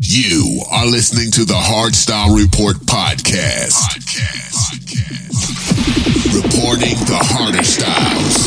[0.00, 3.74] You are listening to the Hardstyle Report podcast.
[3.90, 4.78] podcast.
[4.78, 6.34] podcast.
[6.36, 8.46] Reporting the harder styles.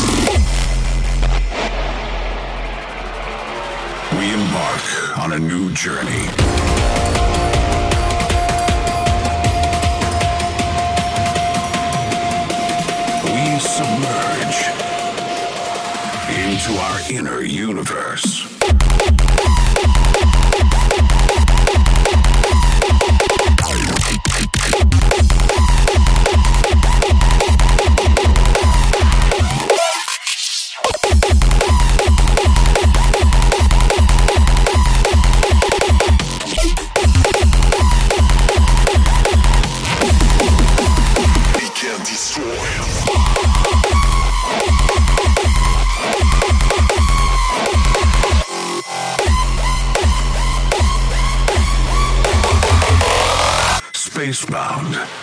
[4.18, 6.26] We embark on a new journey.
[13.24, 14.58] We submerge
[16.28, 18.48] into our inner universe.
[54.32, 55.21] eastbound.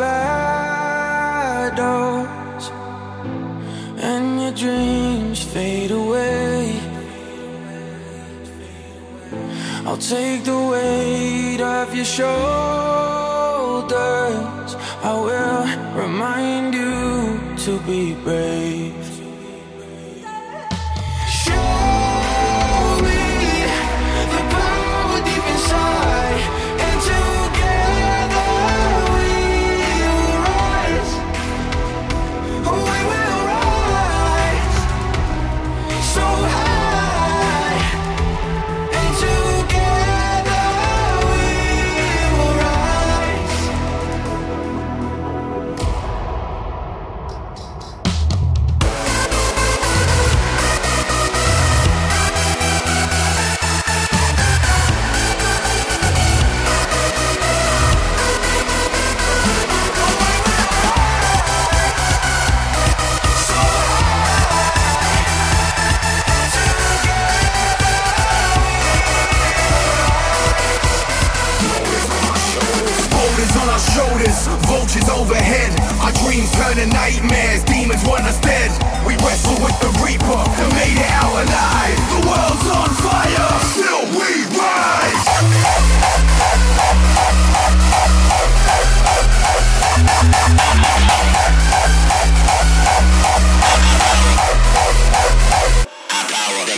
[0.00, 1.82] battles
[4.08, 6.80] and your dreams fade away.
[9.86, 12.30] I'll take the weight of your shoulders.
[15.10, 15.64] I will
[16.02, 16.94] remind you
[17.64, 18.39] to be brave.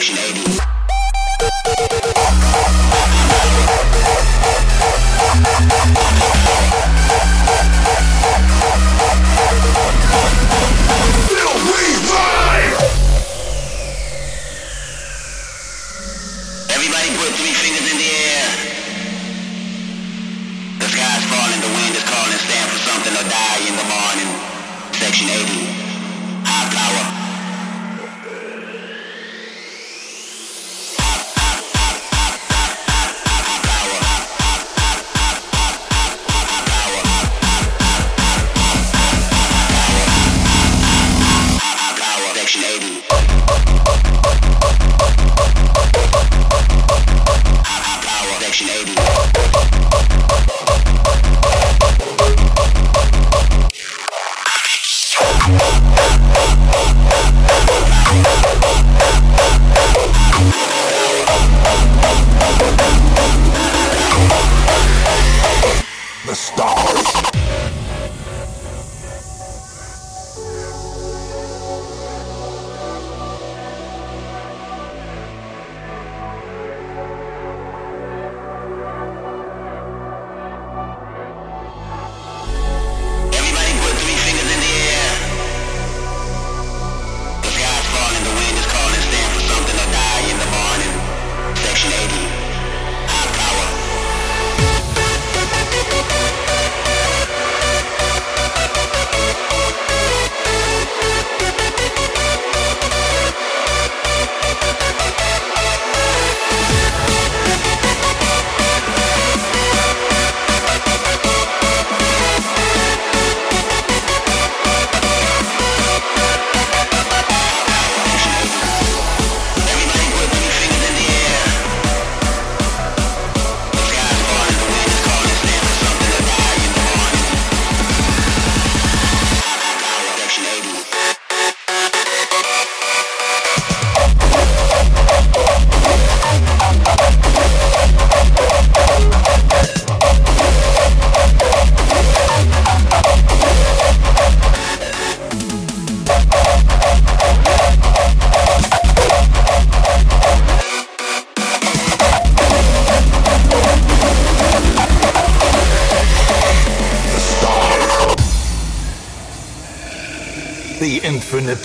[0.02, 0.51] Section 80.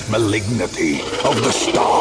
[0.09, 1.96] malignity of the star.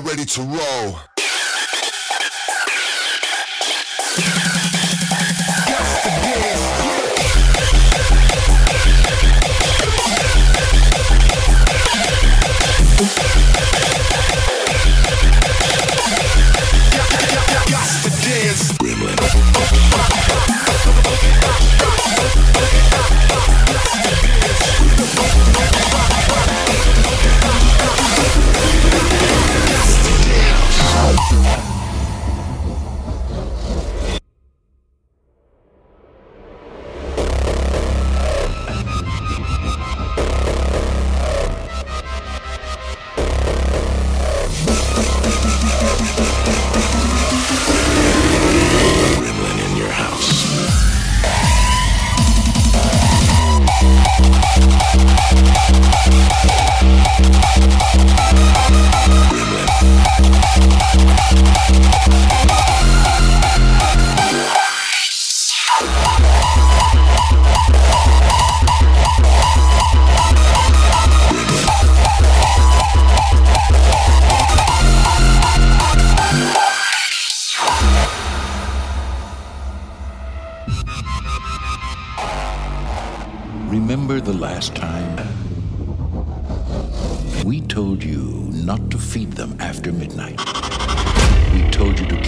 [0.00, 0.98] Ready to ride, ready to roll.
[30.96, 31.75] Gremlin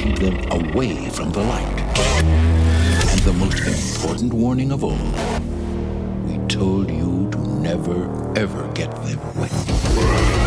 [0.08, 1.80] keep them away from the light.
[3.10, 4.96] And the most important warning of all,
[6.24, 10.37] we told you to never, ever get them wet.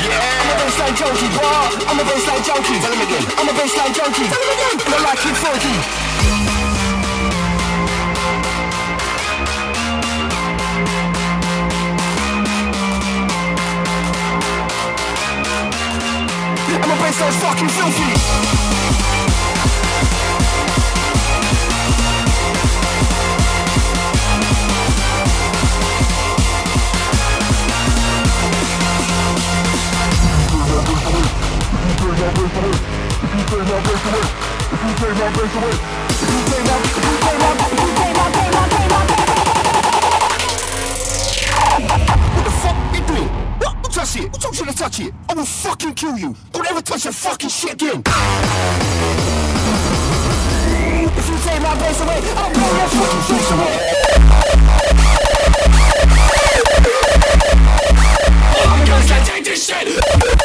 [0.00, 1.48] I'm a bassline junkie, bro.
[1.86, 2.80] I'm a bassline junkie.
[2.80, 3.24] Tell him again.
[3.38, 4.26] I'm a bassline junkie.
[4.26, 4.76] Tell him again.
[4.86, 6.09] And I like it funky.
[17.10, 18.04] A bassline fucking filthy.
[42.32, 42.76] What the fuck
[44.60, 45.12] you to touch it?
[45.28, 46.36] I will fucking kill you.
[46.70, 48.00] Don't ever touch your fucking shit again.
[51.16, 53.74] If you take my place away, I'll blow your fucking face away.
[58.68, 60.39] I'm gonna take this shit.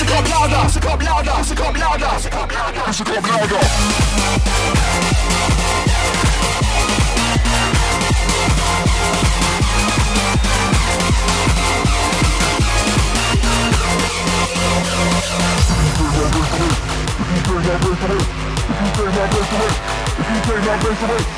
[0.00, 3.08] I'm telling music up louder, music up louder, music up louder, music up louder, music
[3.10, 4.60] up louder.
[20.80, 21.29] What the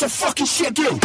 [0.00, 0.98] That fucking shit again.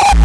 [0.00, 0.17] Oh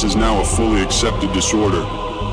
[0.00, 1.82] illness is now a fully accepted disorder,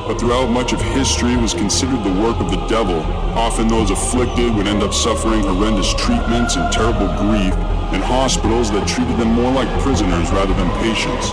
[0.07, 2.99] but throughout much of history was considered the work of the devil.
[3.35, 7.53] Often those afflicted would end up suffering horrendous treatments and terrible grief
[7.93, 11.31] in hospitals that treated them more like prisoners rather than patients.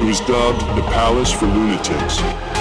[0.00, 2.53] It was dubbed the Palace for Lunatics.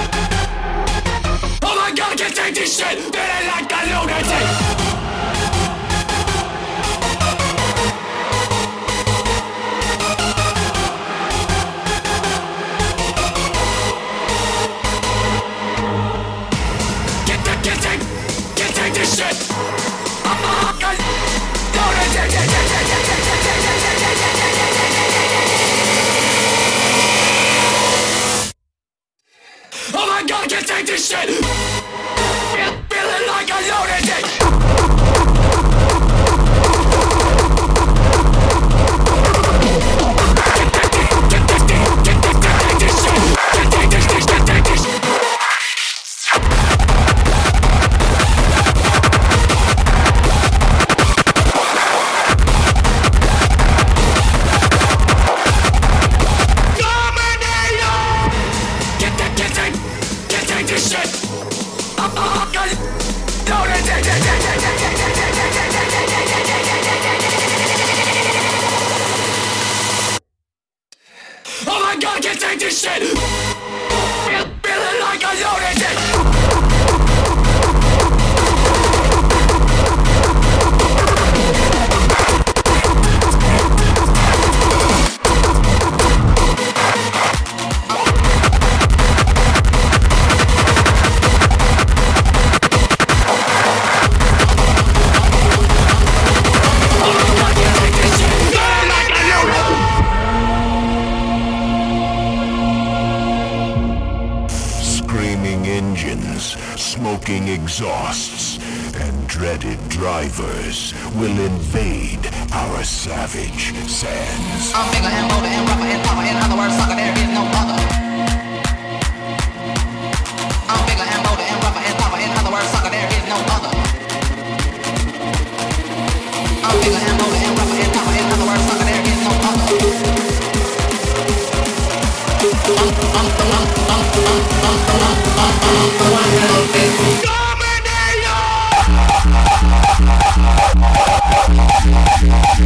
[30.04, 31.30] Oh my god, I can't take this shit!
[32.89, 34.42] Feeling like a lunatic!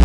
[0.00, 0.04] I'm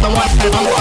[0.00, 0.73] the one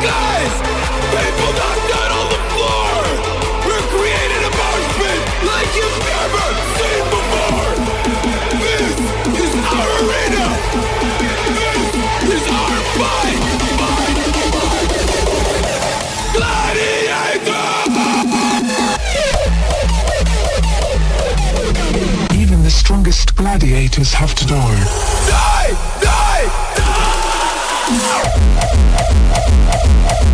[0.00, 0.52] Guys,
[1.10, 3.02] people knocked on the floor.
[3.66, 3.82] We're
[4.46, 4.50] a
[4.94, 6.46] pit like you've never
[6.78, 7.74] seen before.
[9.34, 10.54] This is our arena.
[12.28, 13.42] This is our fight.
[22.34, 24.78] Even the strongest gladiators have to die.
[25.26, 25.76] Die!
[26.00, 26.48] Die!
[26.76, 27.18] Die!
[29.88, 30.27] Thank.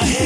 [0.00, 0.25] my head.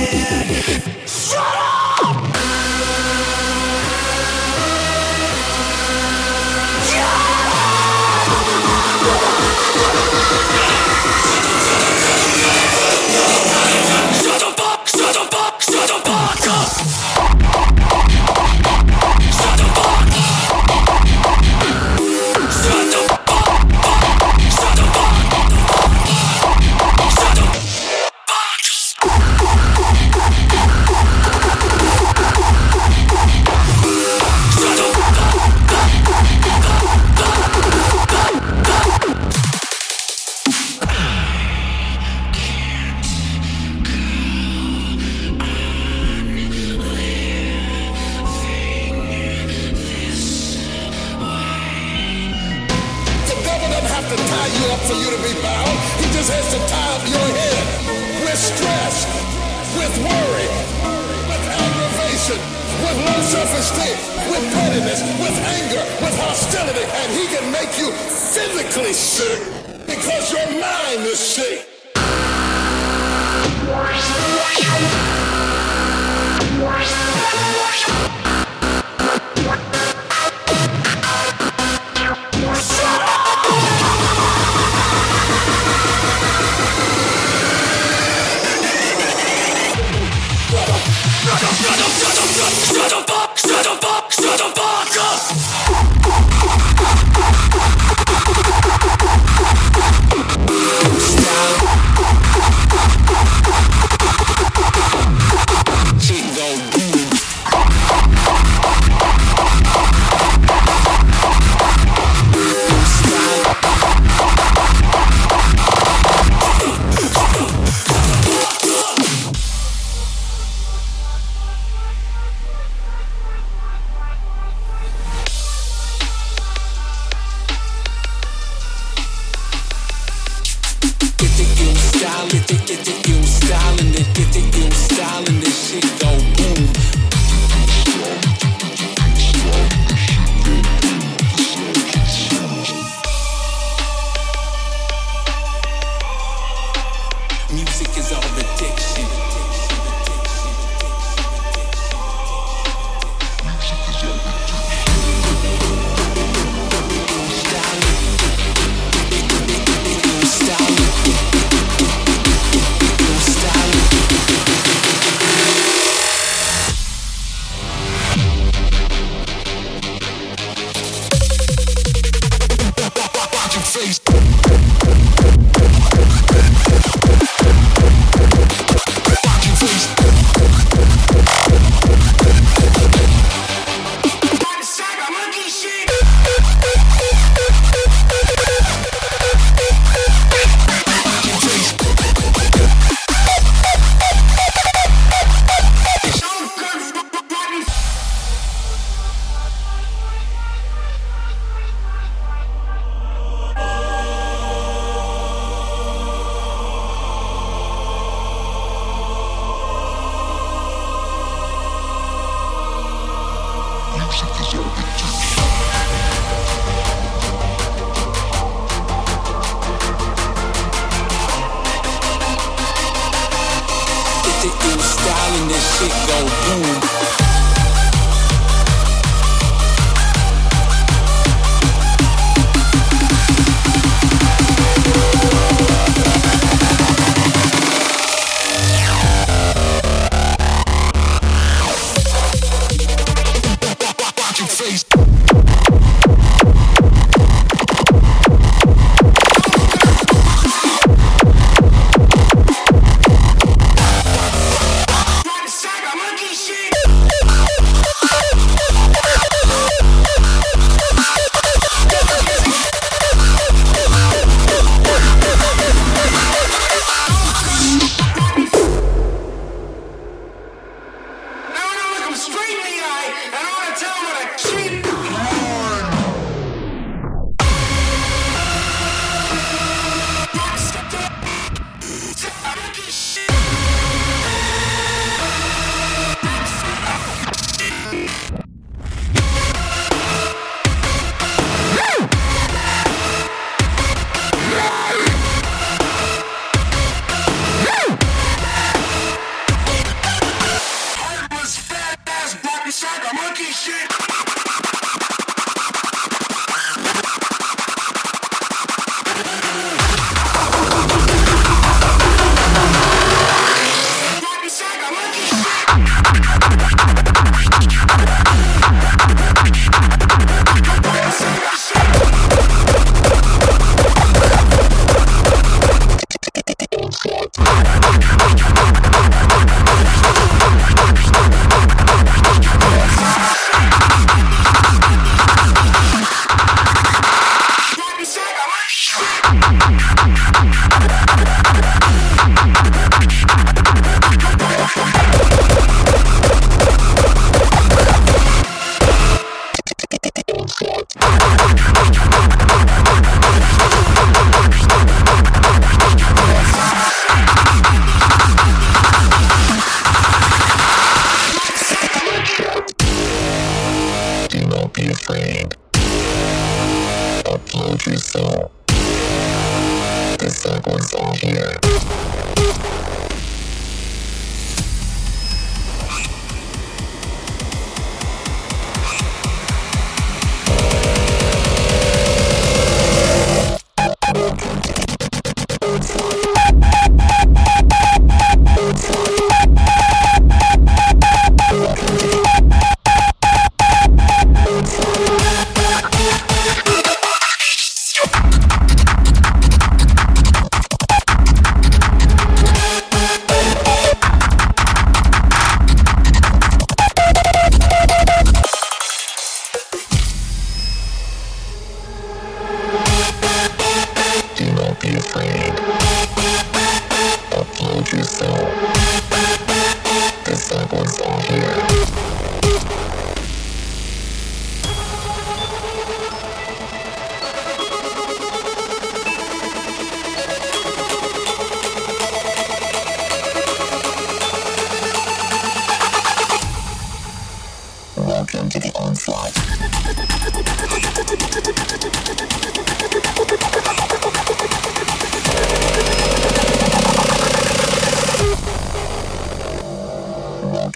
[224.40, 226.89] The ill style and this shit go boom.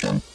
[0.05, 0.34] Production.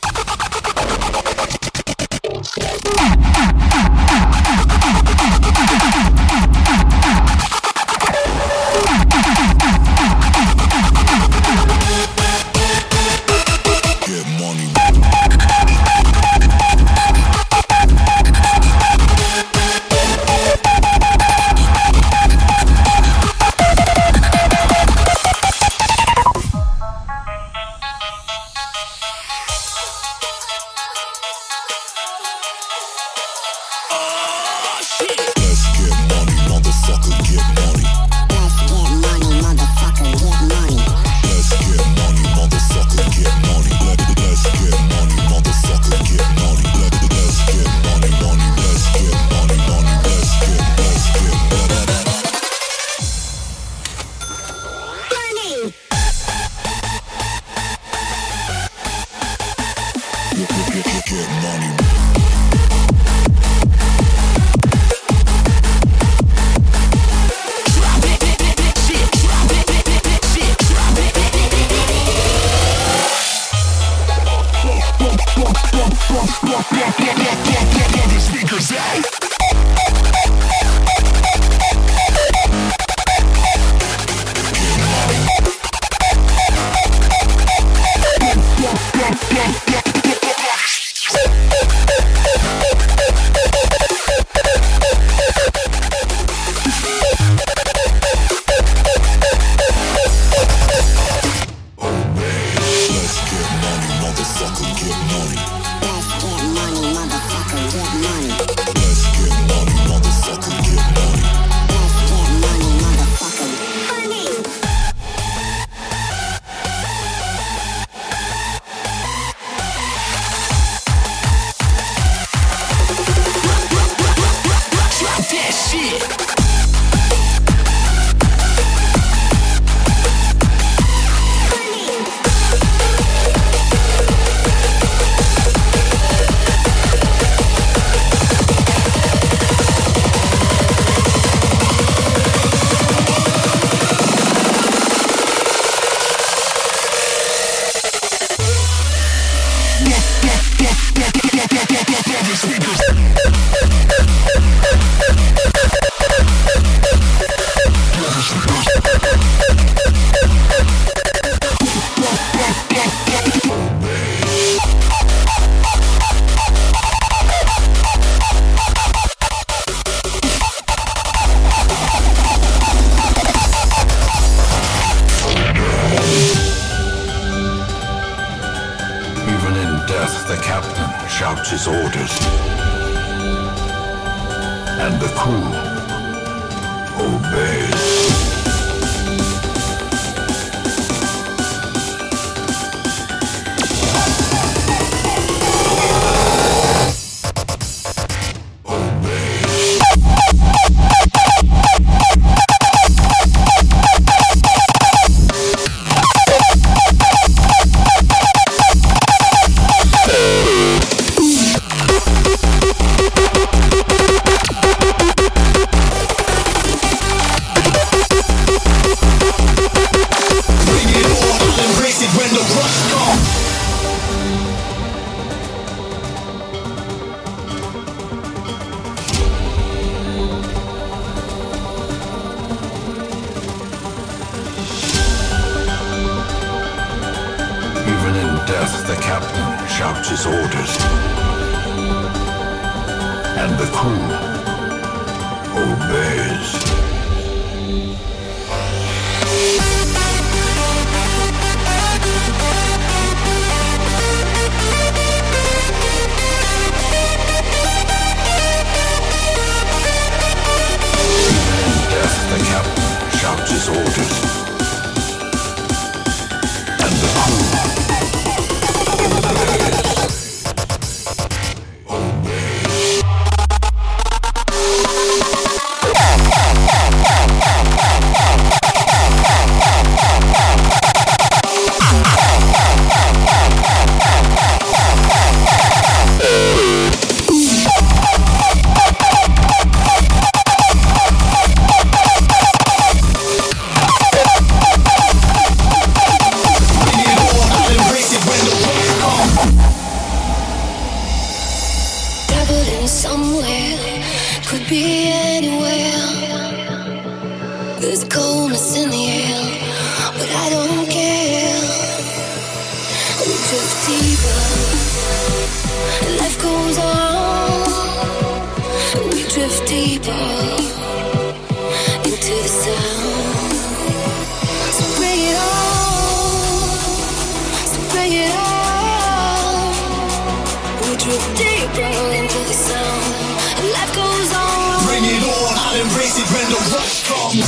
[336.49, 337.45] the rush comes.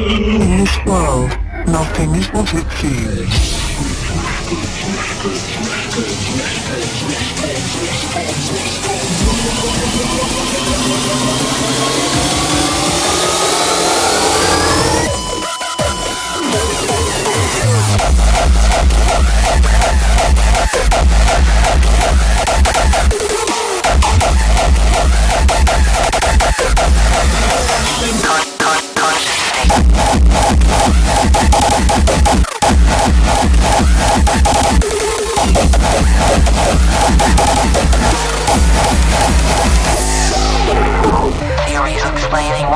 [0.00, 1.30] In this world,
[1.66, 3.52] nothing is what it seems.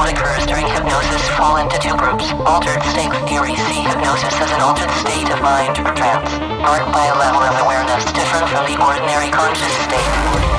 [0.09, 2.31] Occurs during hypnosis fall into two groups.
[2.47, 6.31] Altered state theory see hypnosis as an altered state of mind or trance,
[6.63, 10.56] marked by a level of awareness different from the ordinary conscious state.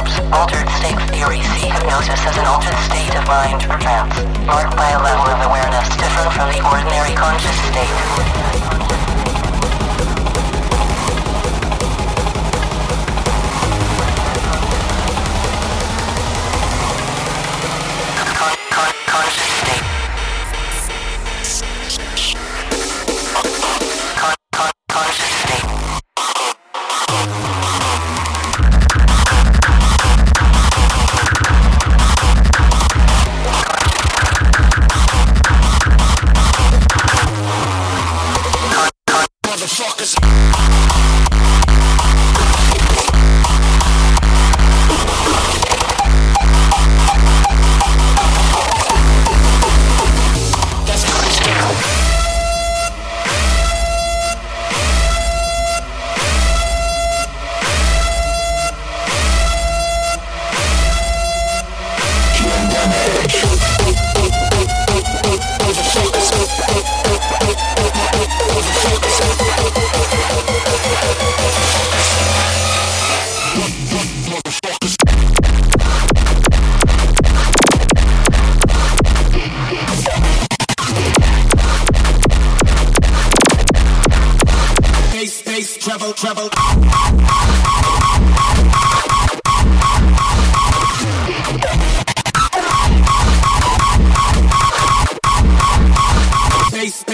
[0.00, 0.18] Groups.
[0.32, 4.14] Altered state theory see hypnosis as an altered state of mind or trance,
[4.46, 8.39] marked by a level of awareness different from the ordinary conscious state.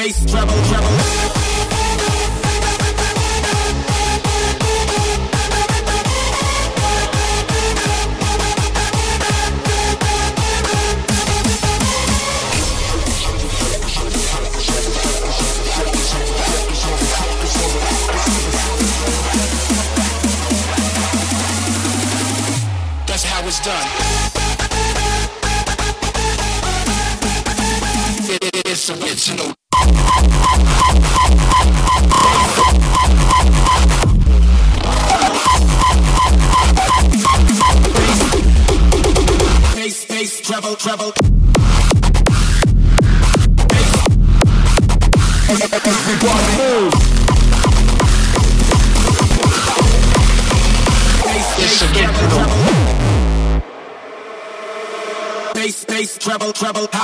[0.07, 1.46] Bass, treble, treble.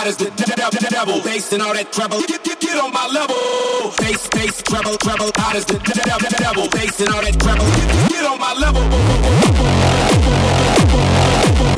[0.03, 2.19] How does the de- de- de- devil bass and all that treble?
[2.23, 3.37] Get, get, get on my level.
[4.03, 5.31] Bass, bass, treble, treble.
[5.39, 7.65] How does the de- de- de- devil bass and all that treble?
[7.71, 8.83] Get, get, on my level.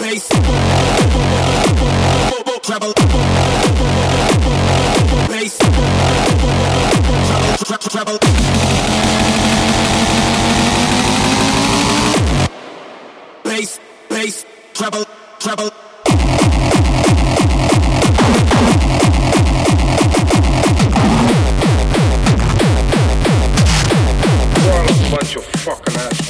[0.01, 0.25] Bass,
[2.65, 2.95] treble,
[5.29, 5.59] bass,
[7.61, 8.19] treble, treble.
[13.45, 15.05] Bass, bass, treble,
[15.41, 15.84] treble.
[25.15, 26.24] Bunch of fucking assholes.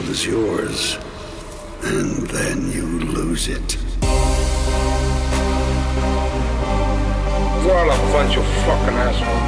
[0.00, 0.98] world is yours,
[1.82, 3.76] and then you lose it.
[7.64, 9.46] We're all a bunch of fucking assholes.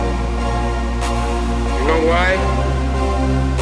[1.78, 2.32] You know why?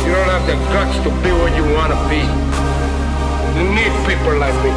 [0.04, 2.22] You don't have the guts to be what you want to be.
[3.56, 4.72] You need people like me.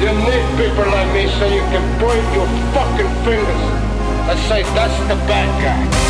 [0.00, 3.64] You need people like me so you can point your fucking fingers
[4.28, 6.05] and say, that's the bad guy.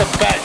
[0.00, 0.39] the best.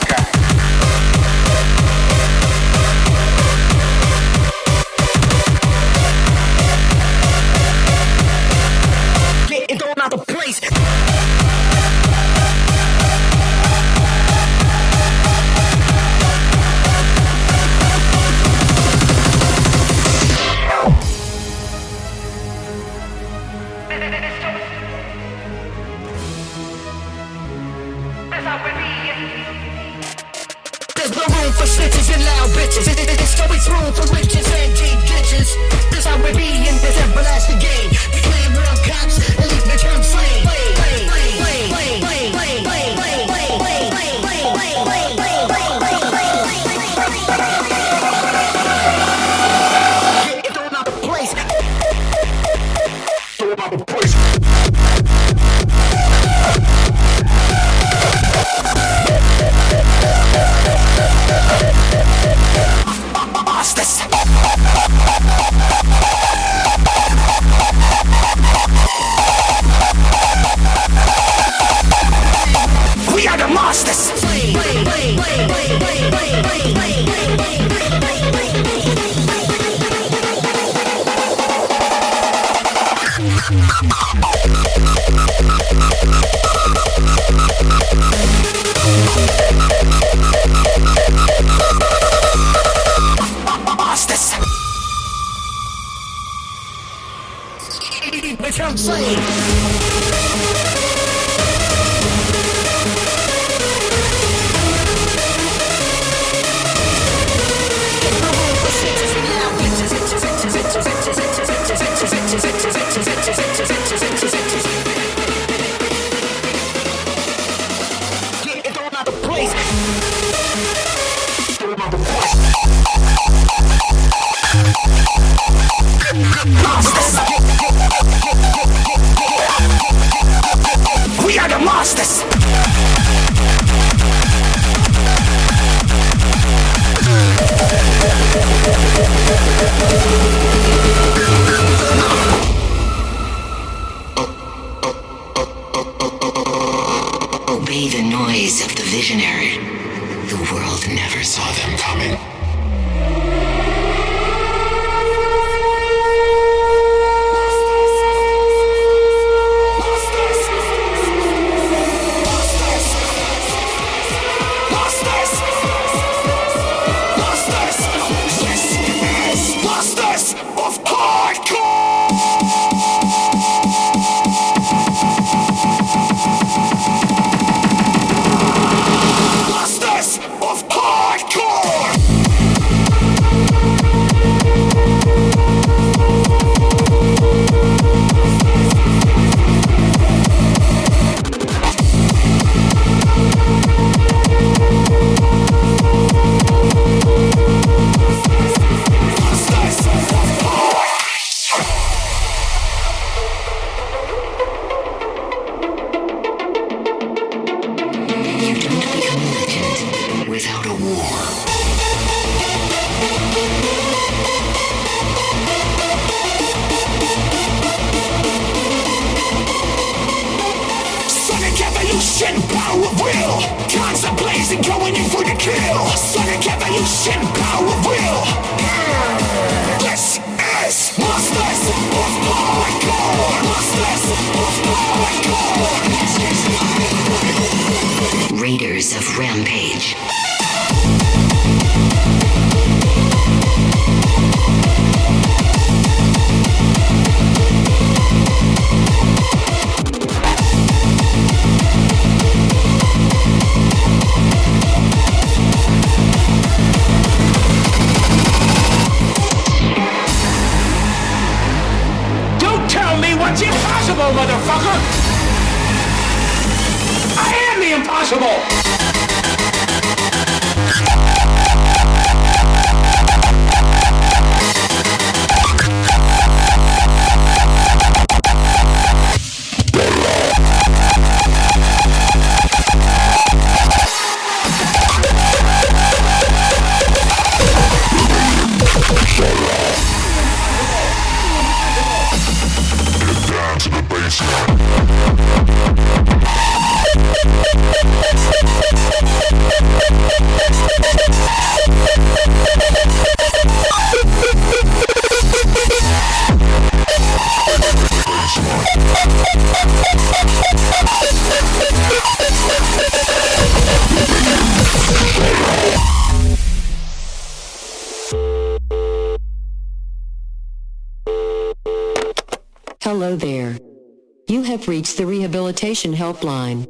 [325.56, 326.68] Helpline.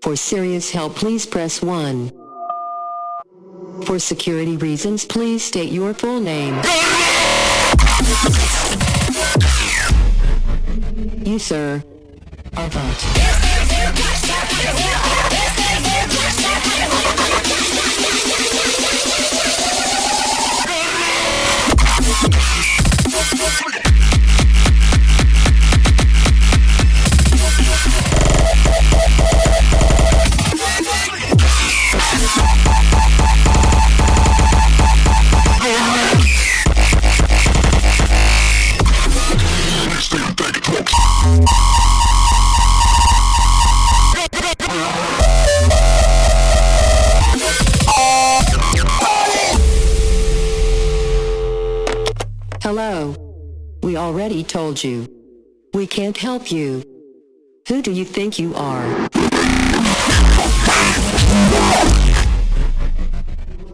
[0.00, 2.12] For serious help please press 1.
[3.84, 6.54] For security reasons please state your full name.
[11.24, 11.82] You sir.
[54.80, 55.06] you.
[55.74, 56.82] We can't help you.
[57.68, 58.86] Who do you think you are?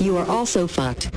[0.01, 1.11] You are also fucked.